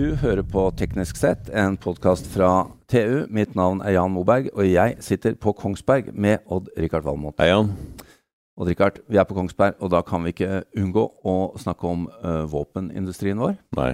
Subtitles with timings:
[0.00, 3.26] Du hører på Teknisk sett, en podkast fra TU.
[3.28, 7.34] Mitt navn er Jan Moberg, og jeg sitter på Kongsberg med Odd-Rikard Valmot.
[7.36, 7.68] Hei, Jan.
[8.56, 12.46] Odd-Rikard, vi er på Kongsberg, og da kan vi ikke unngå å snakke om uh,
[12.48, 13.58] våpenindustrien vår.
[13.76, 13.90] Nei.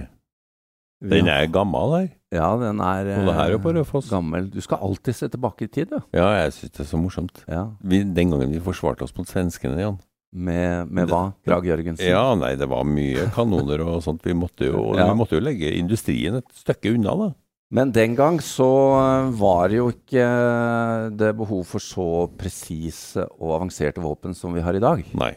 [1.11, 2.07] Den er gammel her.
[2.39, 4.47] Ja, den er uh, det her er gammel.
[4.53, 5.99] Du skal alltid se tilbake i tid, du.
[6.15, 7.43] Ja, jeg syns det er så morsomt.
[7.51, 7.65] Ja.
[7.83, 9.99] Vi, den gangen vi forsvarte oss mot svenskene, Jan.
[10.35, 11.31] Med, med hva?
[11.47, 12.09] Krag Jørgensen?
[12.09, 14.25] Ja, nei, det var mye kanoner og sånt.
[14.27, 15.07] Vi måtte jo, Ja.
[15.07, 17.29] vi måtte jo legge industrien et stykke unna, da.
[17.71, 23.25] Men den gang så uh, var det jo ikke uh, det behov for så presise
[23.39, 25.03] og avanserte våpen som vi har i dag.
[25.19, 25.33] Nei.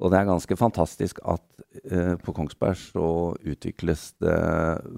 [0.00, 1.44] Og det er ganske fantastisk at
[1.92, 3.08] uh, på Kongsberg så
[3.44, 4.38] utvikles det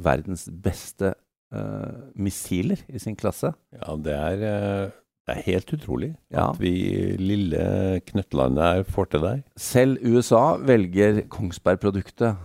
[0.06, 1.14] verdens beste
[1.54, 3.50] uh, missiler i sin klasse.
[3.74, 4.94] Ja, det er, eh,
[5.26, 6.50] det er helt utrolig Ja.
[6.52, 6.72] at vi
[7.18, 9.32] lille knøttlandet her får til det.
[9.58, 12.36] Selv USA velger Kongsberg-produktet.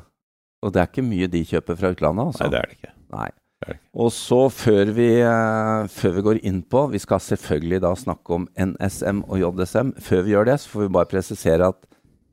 [0.64, 2.26] Og det er ikke mye de kjøper fra utlandet.
[2.32, 2.44] Altså.
[2.44, 2.92] Nei, det er det ikke.
[3.12, 3.30] Nei.
[3.62, 3.90] Det er det ikke.
[4.06, 8.34] Og så før vi, eh, før vi går inn på Vi skal selvfølgelig da snakke
[8.34, 9.94] om NSM og JSM.
[10.02, 11.76] Før vi gjør det, så får vi bare presisere at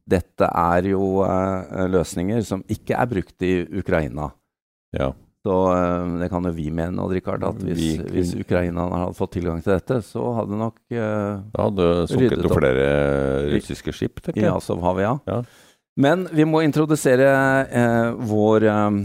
[0.08, 4.30] dette er jo eh, løsninger som ikke er brukt i Ukraina.
[4.96, 5.12] Ja.
[5.48, 8.84] Så eh, det kan jo vi mene, Odd Rikard, at hvis, Vi kunne- hvis Ukraina
[8.92, 12.88] hadde fått tilgang til dette, så hadde nok uh, Da hadde det sunket noen flere
[13.54, 14.44] russiske skip, tenker jeg.
[14.44, 14.58] i jeg.
[14.60, 15.14] Azovhavet, ja.
[15.32, 15.38] Ja.
[15.98, 17.30] Men vi må introdusere
[17.66, 18.98] uh, vår eh,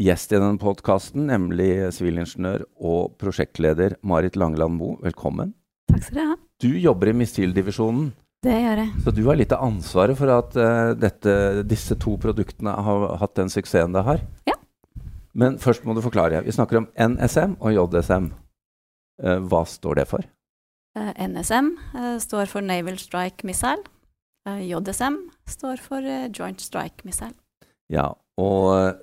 [0.00, 4.96] gjest i denne podkasten, nemlig sivilingeniør og prosjektleder Marit Langeland Moe.
[5.04, 5.50] Velkommen.
[5.90, 6.38] Takk skal dere ha.
[6.62, 8.12] Du jobber i missildivisjonen,
[8.46, 8.90] Det gjør jeg.
[9.04, 11.36] så du har litt av ansvaret for at uh, dette,
[11.68, 14.22] disse to produktene har hatt den suksessen det har.
[14.48, 14.54] Ja.
[15.38, 16.42] Men først må du forklare.
[16.44, 18.32] Vi snakker om NSM og JSM.
[19.22, 20.26] Eh, hva står det for?
[20.98, 23.84] Eh, NSM eh, står for Naval Strike Missile.
[24.48, 27.34] JSM står for Joint Strike Missile.
[27.92, 28.06] Ja,
[28.40, 28.94] og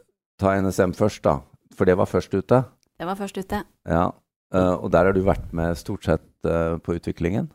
[0.41, 1.35] ta NSM først, da.
[1.77, 2.63] For det var først ute.
[2.97, 3.59] Det var først ute.
[3.85, 4.07] Ja,
[4.55, 7.51] og der har du vært med stort sett på utviklingen.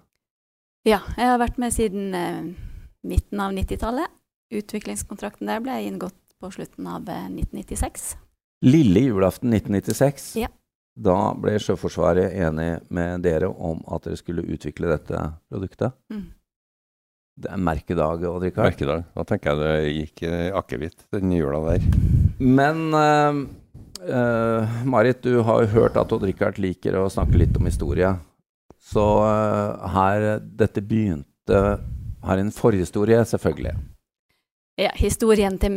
[0.86, 2.14] Ja, jeg har vært med siden
[3.02, 4.12] midten av 90-tallet.
[4.50, 8.14] Utviklingskontrakten der ble inngått på slutten av eh, 1996.
[8.66, 10.36] Lille julaften 1996.
[10.36, 10.50] Ja.
[11.00, 15.96] Da ble Sjøforsvaret enig med dere om at dere skulle utvikle dette produktet.
[16.12, 16.26] Mm.
[17.40, 18.68] Det er merkedag, Odd Rikard.
[18.68, 19.06] Merkedag.
[19.16, 20.24] Da tenker jeg det gikk
[20.60, 21.86] akevitt den jula der.
[22.40, 23.38] Men uh,
[24.04, 28.12] uh, Marit, du har jo hørt at Odd Rikard liker å snakke litt om historie.
[28.90, 31.60] Så uh, her Dette begynte
[32.24, 33.72] Har en forhistorie, selvfølgelig.
[34.80, 35.72] Ja, historien til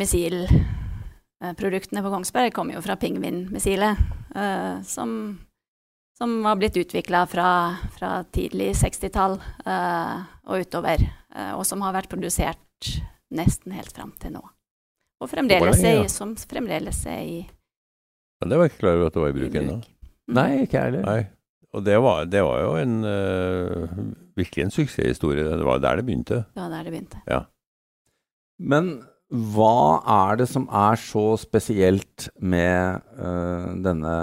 [1.43, 3.97] missilproduktene på Kongsberg kommer jo fra Pingvin-missilet,
[4.35, 5.39] eh, som,
[6.17, 11.95] som var blitt utvikla fra, fra tidlig 60-tall uh, og utover, Uh, og som har
[11.95, 12.87] vært produsert
[13.33, 14.41] nesten helt fram til nå.
[15.17, 16.11] Og fremdeles lenge, er, ja.
[16.13, 17.39] som fremdeles er i,
[18.37, 19.77] Men det var jeg ikke klar over at det var i bruk ennå.
[19.79, 20.35] Mm.
[20.37, 21.23] Nei, ikke jeg heller.
[21.73, 23.97] Og det var, det var jo en eh,
[24.37, 25.47] virkelig en suksesshistorie.
[25.57, 26.43] Det var der det begynte.
[26.53, 27.41] Det var der det begynte.
[28.61, 28.93] Men
[29.33, 29.99] hva
[30.29, 34.15] er det som er så spesielt med uh, denne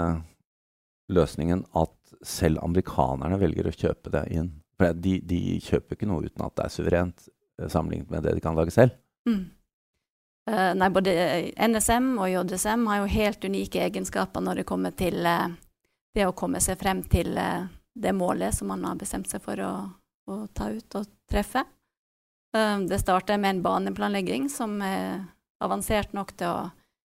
[1.11, 4.51] løsningen at selv amerikanerne velger å kjøpe det inn?
[4.79, 7.25] For de, de kjøper ikke noe uten at det er suverent,
[7.59, 8.95] øh, sammenlignet med det de kan lage selv.
[9.29, 9.43] Mm.
[10.49, 11.11] Uh, nei, både
[11.59, 15.51] NSM og JSM har jo helt unike egenskaper når det kommer til uh,
[16.15, 19.59] det å komme seg frem til eh, det målet som man har bestemt seg for
[19.63, 19.71] å,
[20.27, 21.63] å ta ut og treffe.
[22.55, 25.23] Eh, det starter med en baneplanlegging som er
[25.63, 26.69] avansert nok til å,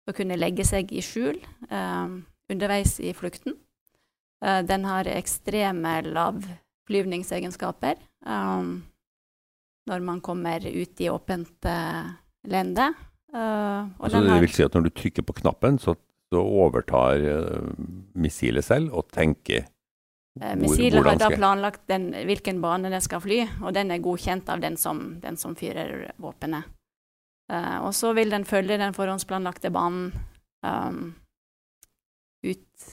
[0.09, 2.15] å kunne legge seg i skjul eh,
[2.51, 3.55] underveis i flukten.
[4.43, 8.71] Eh, den har ekstreme lavflyvningsegenskaper eh,
[9.91, 12.03] når man kommer ut i åpent eh,
[12.51, 12.91] lende.
[13.31, 15.95] Eh, den det vil si at når du trykker på knappen, så,
[16.33, 17.23] så overtar
[18.19, 19.69] missilet selv og tenker
[20.39, 24.61] Missilet har da planlagt den, hvilken bane det skal fly, og den er godkjent av
[24.63, 26.63] den som, den som fyrer våpenet.
[27.51, 30.13] Uh, og så vil den følge den forhåndsplanlagte banen
[30.63, 31.15] um,
[32.47, 32.85] ut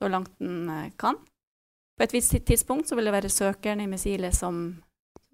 [0.00, 1.18] så langt den eh, kan.
[1.98, 4.78] På et visst tidspunkt så vil det være søkeren i missilet som,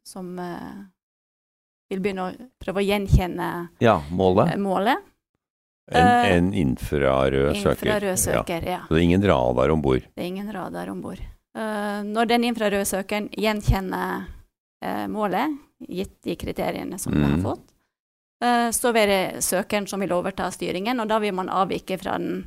[0.02, 0.82] som uh,
[1.86, 3.50] vil begynne å prøve å gjenkjenne
[3.84, 4.50] Ja, målet.
[4.50, 4.98] eh, målet.
[5.92, 7.86] en, Eh, en infrarød søker.
[7.86, 8.16] Infrarød Ja.
[8.16, 8.80] søker, ja.
[8.88, 10.02] Så det er ingen radar om bord.
[10.02, 11.22] Det er ingen radar om bord.
[11.56, 14.26] Eh, når den infrarøde søkeren gjenkjenner
[14.84, 15.54] eh, målet,
[15.88, 17.42] gitt de kriteriene som det har Mm.
[17.46, 17.64] fått,
[18.44, 22.18] eh, så vil det søkeren som vil overta styringen, og da vil man avvike fra
[22.18, 22.44] den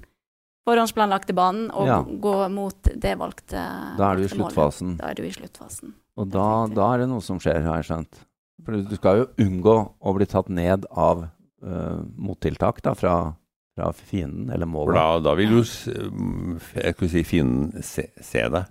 [0.67, 2.03] forhåndsplanlagte banen og Ja.
[2.03, 3.57] gå mot det valgte
[3.97, 4.53] Da er du i målet.
[4.53, 4.97] sluttfasen.
[4.97, 5.93] Da er du i sluttfasen.
[6.17, 8.19] Og da, da er det noe som skjer, har jeg skjønt.
[8.65, 11.29] For du skal jo unngå å bli tatt ned av
[11.63, 13.33] uh, mottiltak da, fra,
[13.75, 14.95] fra fienden, eller målet.
[14.95, 18.65] da, da vil jo mm, jeg skulle si fienden se, se deg.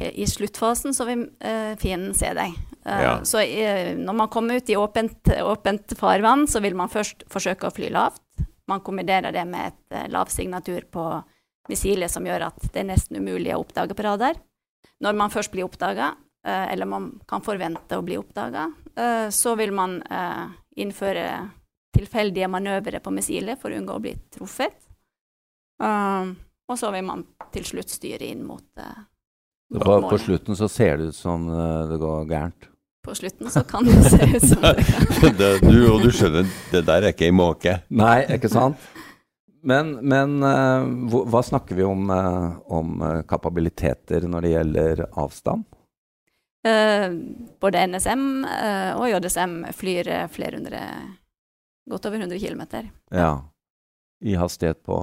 [0.00, 2.52] I sluttfasen så vil eh, fienden se deg.
[2.84, 3.12] Eh, Ja.
[3.24, 7.68] Så eh, når man kommer ut i åpent, åpent farvann, så vil man først forsøke
[7.68, 8.22] å fly lavt.
[8.68, 11.06] Man kombinerer det med et lav signatur på
[11.70, 14.38] missilet som gjør at det er nesten umulig å oppdage på radar.
[15.02, 16.12] Når man først blir oppdaga,
[16.46, 18.68] eller man kan forvente å bli oppdaga,
[19.34, 19.96] så vil man
[20.78, 21.24] innføre
[21.94, 24.78] tilfeldige manøvre på missilet for å unngå å bli truffet.
[25.82, 27.22] Og så vil man
[27.54, 28.66] til slutt styre inn mot
[29.74, 32.68] på, på slutten så ser det ut som eh, det går gærent.
[33.06, 35.00] På slutten så kan det se ut som det går
[35.40, 35.66] gærent.
[35.66, 37.80] du, og du skjønner, det der er ikke ei måke.
[37.90, 38.78] Nei, ikke sant?
[39.66, 42.48] Men, men eh, hva, snakker vi om, eh,
[42.78, 45.66] om kapabiliteter når det gjelder avstand?
[46.66, 47.10] Eh,
[47.62, 50.82] både NSM eh, og JSM flyr flere hundre
[51.86, 52.62] Godt over 100 km
[53.14, 53.44] Ja.
[54.24, 54.96] I hastighet på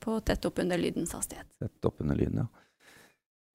[0.00, 1.46] på tett opp under lydens hastighet.
[1.58, 2.46] Tett opp under lyden, ja.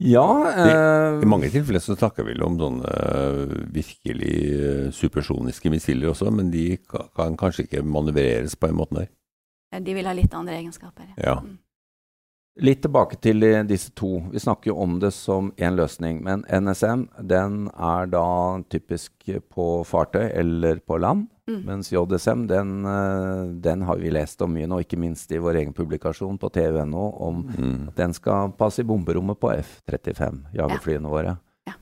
[0.03, 6.11] Ja eh, I mange tilfeller så snakker vi om sånne øh, virkelig øh, supersoniske missiler
[6.11, 6.77] også, men de
[7.15, 9.07] kan kanskje ikke manøvreres på en måte der.
[9.71, 11.13] Eh, De vil ha litt andre egenskaper.
[11.15, 11.39] Ja.
[11.39, 11.57] Mm.
[12.63, 14.21] Litt tilbake til eh, disse to.
[14.31, 16.21] Vi snakker jo om det som én løsning.
[16.23, 18.27] Men NSM den er da
[18.71, 19.11] typisk
[19.51, 21.27] på fartøy eller på land.
[21.51, 21.59] Mm.
[21.67, 25.59] Mens JSM den, eh, den har vi lest om mye nå, ikke minst i vår
[25.59, 27.87] egen publikasjon på TVNO, om Mm.
[27.89, 31.37] at den skal passe i bomberommet på F-35, jagerflyene våre.
[31.67, 31.73] Ja.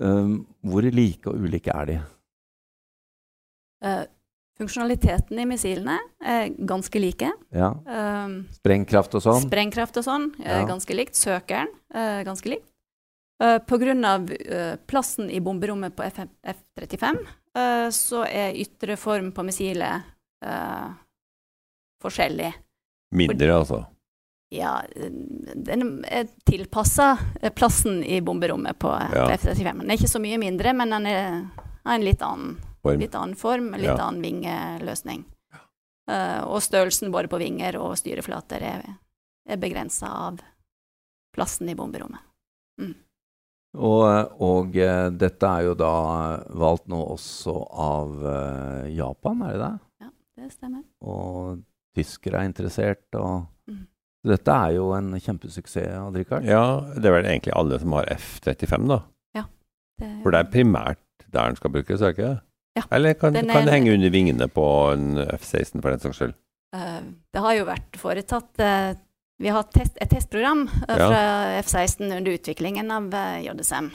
[0.00, 1.98] Um, hvor like og ulike er de?
[3.82, 4.04] Eh,
[4.58, 7.28] funksjonaliteten i missilene er ganske like.
[7.52, 7.72] Ja.
[7.86, 9.42] Eh, Sprengkraft og sånn?
[9.48, 10.66] Sprengkraft og sånn er Ja.
[10.68, 11.14] ganske likt.
[11.14, 12.68] Søkeren er ganske likt.
[13.42, 17.18] Uh, på grunn av eh, plassen i bomberommet på F F-35,
[17.58, 20.06] uh, så er ytre form på missilet
[20.42, 20.88] uh,
[22.02, 22.54] forskjellig.
[23.12, 23.82] Mindre, altså.
[24.48, 25.10] Ja, eh,
[25.68, 27.18] den er tilpassa
[27.54, 29.28] plassen i bomberommet på eh, Ja.
[29.36, 29.82] F-35.
[29.82, 31.28] Den er ikke så mye mindre, men den er,
[31.84, 32.56] har en litt annen,
[32.86, 33.00] Form.
[33.02, 33.96] litt annen form, litt Ja.
[34.06, 35.24] annen vingeløsning.
[36.06, 38.84] Uh, og størrelsen både på vinger og styreflater er,
[39.48, 40.38] er begrensa av
[41.34, 42.22] plassen i bomberommet.
[43.76, 44.04] Og,
[44.40, 45.90] og eh, dette er jo da
[46.56, 49.72] valgt nå også av eh, Japan, er det det?
[50.00, 50.08] Ja,
[50.40, 50.84] Det stemmer.
[51.04, 51.60] Og
[51.96, 53.04] tyskere er interessert.
[53.20, 53.82] Og mm.
[54.32, 56.48] Dette er jo en kjempesuksess, Odd Rikard.
[56.48, 59.02] Ja, det er vel egentlig alle som har F-35, da.
[59.96, 61.00] Det, For det er primært
[61.32, 62.40] der den skal brukes, er det ikke det?
[62.76, 62.82] Ja.
[62.92, 66.18] Eller kan, Den er- kan det henge under vingene på en F-16 for den saks
[66.20, 66.34] skyld?
[66.76, 67.00] eh,
[67.32, 68.94] det har jo vært foretatt eh,
[69.40, 71.08] Vi har test, et testprogram fra Ja.
[71.08, 73.90] fra F-16 under utviklingen av eh, JSM.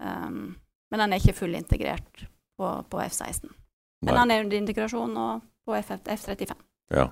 [0.00, 0.56] Um,
[0.90, 2.26] men den er ikke fullintegrert
[2.58, 3.48] på, på F-16.
[4.04, 6.52] Men han er under integrasjon nå på F- F-35.
[6.94, 7.08] Ja.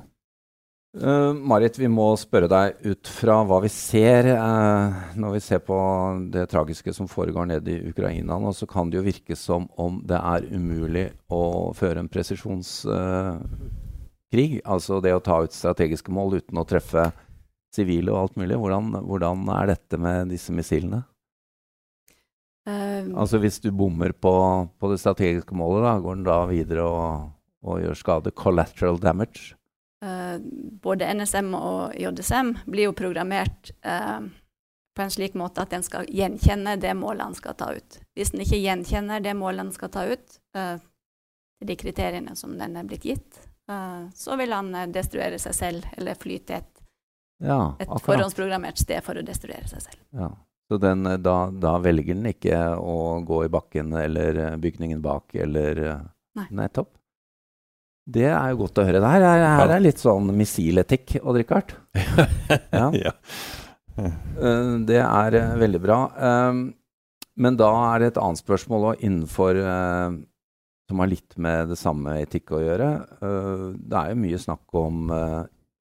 [0.93, 5.62] Eh, Marit, vi må spørre deg ut fra hva vi ser uh, når vi ser
[5.65, 5.77] på
[6.35, 10.03] det tragiske som foregår nede i Ukraina nå, så kan det jo virke som om
[10.05, 14.61] det er umulig å føre en presisjonskrig.
[14.69, 17.06] altså det å ta ut strategiske mål uten å treffe
[17.73, 18.61] sivile og alt mulig.
[18.61, 21.09] Hvordan, hvordan er dette med disse missilene?
[22.69, 26.84] Eh, Altså Hvis du bommer på, på det strategiske målet, da, går den da videre
[26.84, 27.32] og,
[27.65, 28.37] og gjør skade?
[28.37, 29.56] Collateral damage?
[30.03, 30.39] Eh,
[30.82, 34.21] både NSM og JSM blir jo programmert eh,
[34.94, 37.99] på en slik måte at den skal gjenkjenne det målet han skal ta ut.
[38.17, 40.77] Hvis den ikke gjenkjenner det målet han skal ta ut, eh,
[41.63, 45.91] til de kriteriene som den er blitt gitt, eh, så vil han destruere seg selv,
[45.97, 46.69] eller fly til et,
[47.43, 50.03] Ja, et forhåndsprogrammert sted for å destruere seg selv.
[50.15, 50.29] Ja.
[50.71, 55.81] Så den, da, da velger den ikke å gå i bakken eller bygningen bak eller
[56.39, 56.47] Nei.
[56.55, 56.94] Nettopp.
[58.05, 58.99] Det er jo godt å høre.
[59.03, 61.75] Det her er, her er litt sånn missiletikk, Odd Rikard.
[62.75, 62.89] Ja.
[62.97, 63.13] ja.
[64.01, 65.99] Eh, Det er eh, veldig bra.
[66.51, 66.63] Um,
[67.39, 70.17] Men da er det et annet spørsmål òg innenfor eh,
[70.91, 72.89] som har litt med det samme etikk å gjøre.
[73.81, 75.06] Det er jo mye snakk om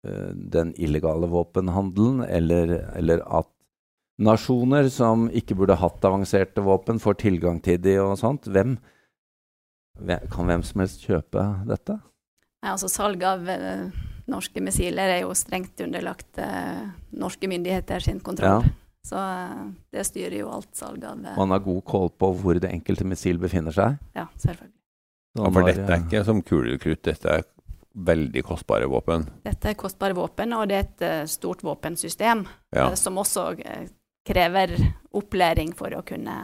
[0.01, 3.49] den illegale våpenhandelen, eller, eller at
[4.17, 8.47] nasjoner som ikke burde hatt avanserte våpen, får tilgang til de og sånt.
[8.49, 8.79] Hvem-
[10.33, 11.97] kan hvem som helst kjøpe dette?
[12.63, 13.87] Nei, altså Salg av eh,
[14.27, 16.83] norske missiler er jo strengt underlagt eh,
[17.17, 18.65] norske myndigheter sin kontroll.
[18.65, 18.75] Ja.
[19.07, 22.59] Så eh, det styrer jo alt salg av eh, Man har god koll på hvor
[22.59, 24.01] det enkelte missil befinner seg.
[24.17, 24.73] Ja, selvfølgelig.
[25.37, 27.47] Så Ja, for dette er ikke som kulekrutt, dette er
[27.97, 29.25] veldig kostbare våpen.
[29.45, 32.43] Dette er kostbare våpen, og det er et uh, stort våpensystem
[32.75, 33.87] Ja, uh, som også uh,
[34.27, 34.73] krever
[35.17, 36.35] opplæring for å kunne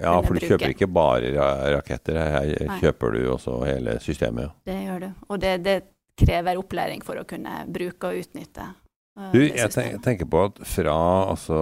[0.00, 0.48] ja for du bruke.
[0.52, 1.30] kjøper ikke bare
[1.76, 2.80] raketter, her Nei.
[2.82, 4.52] kjøper du også hele systemet.
[4.68, 5.08] Det gjør du.
[5.28, 5.78] Og det, det
[6.18, 8.66] krever opplæring for å kunne bruke og utnytte.
[9.18, 9.92] uh, Du, det jeg systemet.
[9.96, 10.98] Jeg tenker på at fra
[11.34, 11.60] altså,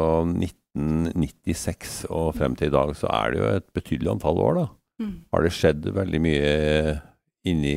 [0.76, 4.66] 1996 og frem til i dag, så er det jo et betydelig antall år, da.
[5.02, 5.14] Mm.
[5.34, 6.52] Har det skjedd veldig mye
[7.46, 7.74] inni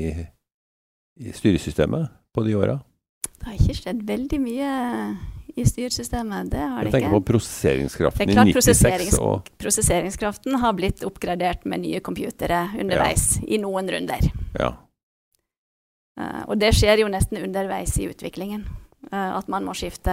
[1.19, 2.77] i styresystemet på de åra?
[3.39, 4.69] Det har ikke skjedd veldig mye
[5.59, 6.51] i styresystemet.
[6.53, 11.03] Det har Jeg tenker på prosesseringskraften Det er i 96 prosesserings- og Prosesseringskraften har blitt
[11.07, 14.29] oppgradert med nye computere underveis i noen runder.
[14.59, 14.75] ja.
[16.19, 18.65] Uh, og det skjer jo nesten underveis i utviklingen.
[19.13, 20.11] uh, at man må skifte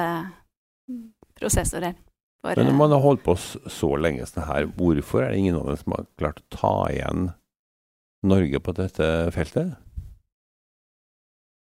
[1.34, 1.96] prosessorer.
[2.40, 5.40] For, Men når eh, man har holdt på så lenge sånn her, hvorfor er det
[5.40, 7.30] ingen av dem som har klart å ta igjen
[8.26, 9.74] Norge på dette feltet?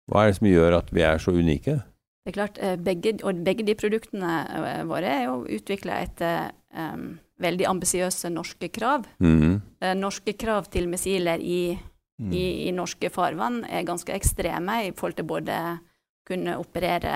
[0.10, 1.80] Hva er det som gjør at vi er så unike?
[2.24, 6.52] Det er klart, eh, begge, og begge de produktene eh, våre er jo utvikla etter
[6.76, 9.06] um, veldig ambisiøse norske krav.
[9.24, 9.62] Mm.
[9.96, 11.80] Norske krav til missiler i,
[12.20, 12.34] Mm.
[12.36, 15.80] i, i norske farvann er ganske ekstreme i forhold til både
[16.28, 17.14] kunne operere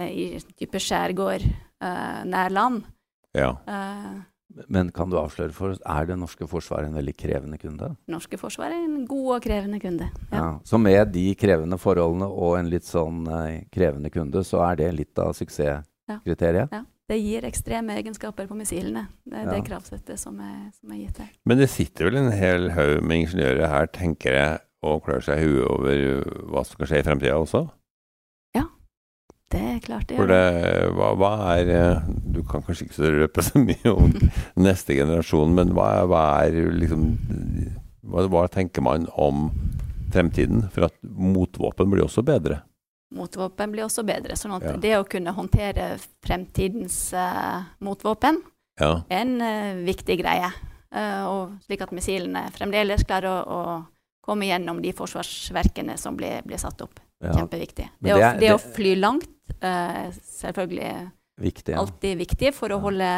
[0.00, 2.86] i type skjærgård uh, nær land.
[3.36, 3.50] Ja.
[3.68, 4.16] Eh,
[4.68, 7.92] Men kan du avsløre for oss, er det norske forsvaret en veldig krevende kunde?
[8.10, 10.08] norske forsvaret er en god og krevende kunde.
[10.32, 10.36] Ja.
[10.36, 10.48] Ja.
[10.66, 14.90] Så med de krevende forholdene og en litt sånn eh, krevende kunde, så er det
[14.98, 16.72] litt av suksesskriteriet?
[16.74, 19.08] Ja, Det gir ekstreme egenskaper på missilene.
[19.26, 21.30] Det er det kravsettet som er, som er gitt her.
[21.44, 25.42] Men det sitter vel en hel haug med ingeniører her, tenker jeg, og klør seg
[25.42, 26.04] i huet over
[26.52, 27.64] hva som skal skje i fremtida også?
[29.84, 30.40] Klart det For det,
[30.96, 34.12] hva, hva er eh, Du kan kanskje ikke så røpe så mye om
[34.66, 37.06] neste generasjon, men hva, hva er liksom
[38.10, 39.48] hva, hva tenker man om
[40.12, 40.66] fremtiden?
[40.74, 42.62] For at motvåpen blir også bedre.
[43.14, 44.36] Motvåpen blir også bedre.
[44.38, 44.76] sånn at Ja.
[44.76, 48.42] det å kunne håndtere fremtidens uh, motvåpen
[48.80, 49.02] Ja.
[49.10, 50.50] er en uh, viktig greie.
[50.94, 53.84] Uh, og slik at missilene fremdeles klarer å, å
[54.26, 57.00] komme gjennom de forsvarsverkene som blir, blir satt opp.
[57.20, 57.90] Ja, Kjempeviktig.
[58.00, 59.28] Det, det det å fly langt,
[59.60, 60.92] er selvfølgelig
[61.40, 61.74] viktig.
[61.74, 61.80] Ja.
[61.82, 63.08] alltid viktig for å holde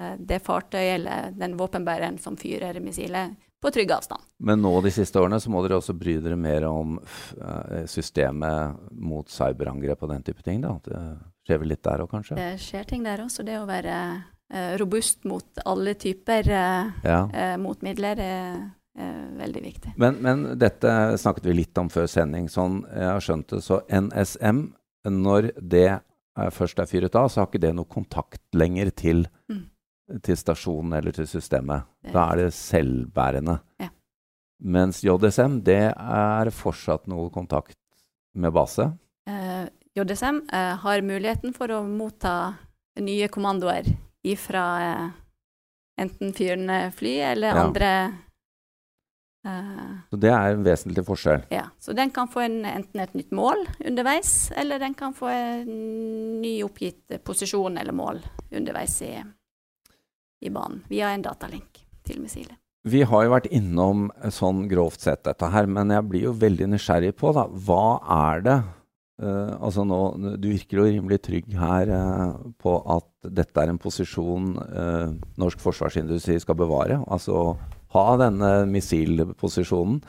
[0.00, 4.22] eh, det fartøyet eller den våpenbæreren som fyrer missilet, på trygg avstand.
[4.46, 8.76] Men nå de siste årene så må dere også bry dere mer om eh, systemet
[8.94, 10.60] mot cyberangrep og den type ting.
[10.62, 10.76] da.
[10.84, 11.00] Det
[11.48, 12.36] skjer vel litt der òg, kanskje?
[12.38, 13.42] Det skjer ting der også.
[13.46, 13.96] Det å være
[14.50, 17.20] eh, robust mot alle typer eh, Ja.
[17.34, 18.60] eh, motmidler er,
[18.98, 19.94] er veldig viktig.
[19.96, 22.46] Men, men dette snakket vi litt om før sending.
[22.52, 24.60] Sånn jeg har skjønt det, så NSM,
[25.08, 29.24] når det er, først er fyret av, så har ikke det noe kontakt lenger til,
[29.48, 29.64] Mm.
[30.24, 31.82] til stasjonen eller til systemet.
[32.12, 33.58] Da er det selvbærende.
[33.80, 33.88] Ja.
[34.62, 37.76] Mens JSM, det er fortsatt noe kontakt
[38.34, 38.86] med base.
[39.28, 42.54] Eh, JSM eh, har muligheten for å motta
[43.00, 43.86] nye kommandoer
[44.24, 45.10] ifra eh,
[46.00, 47.64] enten fyrende fly eller Ja.
[47.66, 47.90] andre
[50.10, 51.44] Så det er en vesentlig forskjell.
[51.54, 55.30] Ja, så den kan få en, enten et nytt mål underveis, eller den kan få
[55.32, 55.70] en
[56.42, 58.18] ny oppgitt posisjon eller mål
[58.50, 59.14] underveis i,
[60.44, 62.58] i banen, via en datalink til missilet.
[62.88, 66.34] Vi har jo vært innom eh, sånn grovt sett dette her, men jeg blir jo
[66.38, 67.98] veldig nysgjerrig på da, hva
[68.32, 68.58] er det
[69.24, 69.98] uh, altså nå,
[70.38, 75.60] Du virker jo rimelig trygg her uh, på at dette er en posisjon uh, norsk
[75.62, 77.00] forsvarsindustri skal bevare.
[77.10, 77.56] Altså
[77.94, 80.00] ha denne missilposisjonen.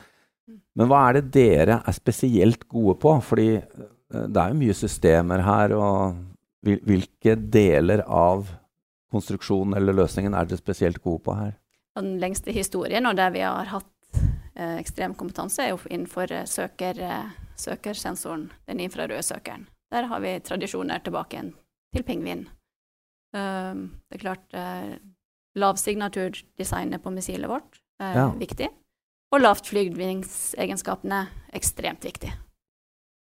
[0.78, 3.14] Men hva er det dere er spesielt gode på?
[3.24, 6.20] Fordi eh, det er jo mye systemer her, og
[6.66, 8.50] hvilke deler av
[9.10, 11.56] konstruksjonen eller løsningen er dere spesielt gode på her?
[11.98, 14.20] Den lengste historien, og der vi har hatt
[14.54, 17.02] eh, ekstrem kompetanse, er jo innenfor eh, søker,
[17.58, 19.66] søkersensoren, den infrarøde søkeren.
[19.90, 21.54] Der har vi tradisjoner tilbake igjen
[21.96, 22.44] til pingvin.
[23.34, 24.54] Um, det er klart
[25.58, 28.28] Lavsignaturdesignet på missilet vårt er Ja.
[28.30, 28.68] viktig.
[29.32, 32.32] Og lavt flygningsegenskapene ekstremt viktig.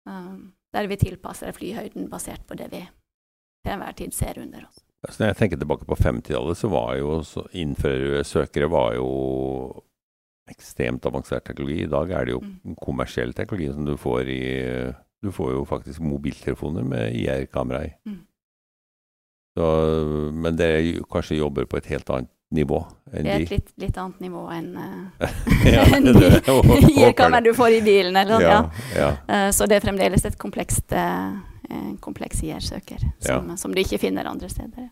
[0.06, 2.80] Um, der vi tilpasser flyhøyden basert på det vi
[3.64, 4.80] til enhver tid ser under oss.
[5.06, 9.82] Altså, når jeg tenker tilbake på 50-tallet, så var jo så innenfor søkere var jo
[10.50, 11.82] ekstremt avansert teknologi.
[11.82, 12.76] I dag er det jo Mm.
[12.76, 17.92] kommersiell teknologi som du får i Du får jo faktisk mobiltelefoner med IR-kamera i.
[18.06, 18.26] Mm.
[19.56, 19.66] Så,
[20.32, 23.96] men dere kanskje jobber på et helt annet nivå enn Det er et litt, litt
[23.98, 25.30] annet nivå enn uh,
[25.76, 27.48] ja, IR-kamera det.
[27.48, 28.16] du får i bilen.
[28.20, 28.50] Eller, ja.
[28.52, 28.60] ja,
[29.00, 29.08] ja.
[29.34, 31.38] Eh, så det er fremdeles et komplekst, uh,
[31.72, 34.90] en kompleks IR-søker som, som du ikke finner andre steder.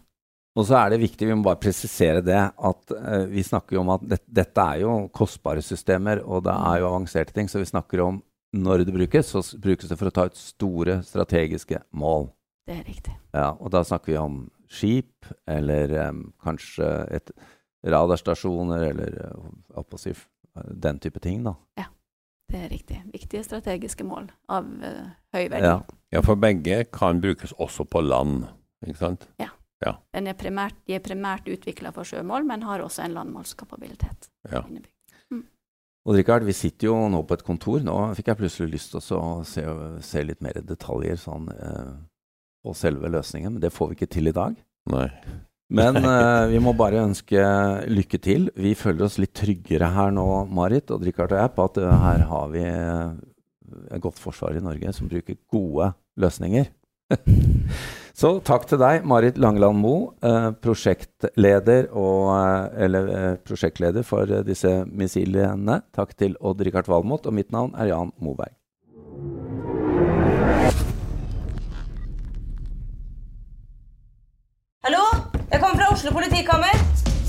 [0.54, 3.82] Og så er det viktig, vi må bare presisere det, at uh, vi snakker jo
[3.82, 7.50] om at det, dette er jo kostbare systemer, og det er jo avanserte ting.
[7.50, 8.22] Så vi snakker om
[8.54, 12.30] når det brukes, så brukes det for å ta ut store strategiske mål.
[12.64, 13.12] Det er riktig.
[13.34, 17.30] Ja, og da snakker vi om skip, eller um, kanskje et
[17.84, 19.18] radarstasjoner, eller
[20.14, 20.28] f-
[20.74, 21.54] den type ting, da.
[21.78, 21.84] Ja,
[22.50, 22.98] Det er riktig.
[23.12, 25.64] Viktige strategiske mål av uh, høy verdi.
[25.66, 25.78] Ja.
[26.14, 28.44] Ja, for begge kan brukes også på land,
[28.86, 29.28] ikke sant?
[30.14, 34.30] Den er primært, de er primært utvikla for sjømål, men har også en landmålskapabilitet.
[34.52, 34.62] Ja.
[34.68, 34.90] innebygd.
[36.06, 37.80] Og Richard, vi sitter jo nå på et kontor.
[37.80, 39.62] Nå fikk jeg plutselig lyst til å se,
[40.04, 41.92] se litt mer detaljer sånn, eh,
[42.64, 44.56] på selve løsningen, men det får vi ikke til i dag.
[44.92, 45.08] Nei.
[45.74, 47.40] Men uh, vi må bare ønske
[47.88, 48.48] lykke til.
[48.60, 51.90] Vi føler oss litt tryggere her nå, Marit og Richard og jeg, på at uh,
[52.04, 53.14] her har vi eh,
[53.90, 56.68] et godt forsvar i Norge som bruker gode løsninger.
[58.14, 62.28] Så takk til deg, Marit Langeland Moe, eh, prosjektleder, og,
[62.78, 65.80] eller, eh, prosjektleder for disse missilene.
[65.96, 68.54] Takk til Odd-Rikard Valmot, og mitt navn er Jan Moberg.